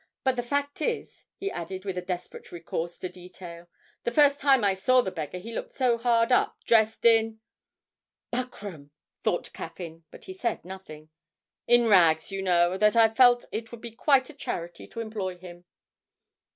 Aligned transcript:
But 0.23 0.35
the 0.35 0.41
fact 0.41 0.81
is,' 0.81 1.27
he 1.37 1.51
added 1.51 1.85
with 1.85 1.95
a 1.95 2.01
desperate 2.01 2.51
recourse 2.51 2.97
to 2.97 3.07
detail, 3.07 3.67
'the 4.03 4.11
first 4.11 4.39
time 4.39 4.63
I 4.63 4.73
saw 4.73 5.01
the 5.01 5.11
beggar 5.11 5.37
he 5.37 5.53
looked 5.53 5.73
so 5.73 5.99
hard 5.99 6.31
up, 6.31 6.57
dressed 6.65 7.05
in' 7.05 7.39
('Buckram!' 8.33 8.89
thought 9.21 9.53
Caffyn, 9.53 10.03
but 10.09 10.23
he 10.23 10.33
said 10.33 10.65
nothing) 10.65 11.11
'in 11.67 11.87
rags, 11.87 12.31
you 12.31 12.41
know, 12.41 12.79
that 12.79 12.95
I 12.95 13.13
felt 13.13 13.45
it 13.51 13.71
would 13.71 13.81
be 13.81 13.91
quite 13.91 14.27
a 14.31 14.33
charity 14.33 14.87
to 14.87 15.01
employ 15.01 15.37
him.' 15.37 15.65